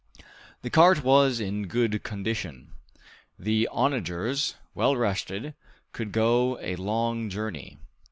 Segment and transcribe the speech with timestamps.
[0.63, 2.71] The cart was in good condition.
[3.37, 5.53] The onagers, well rested,
[5.93, 7.77] could go a long journey.